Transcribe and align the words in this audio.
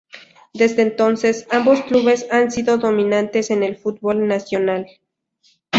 Desde 0.55 0.81
entonces, 0.81 1.45
ambos 1.51 1.83
clubes 1.83 2.25
han 2.31 2.49
sido 2.49 2.79
dominantes 2.79 3.51
en 3.51 3.61
el 3.61 3.77
fútbol 3.77 4.27
nacional. 4.27 4.87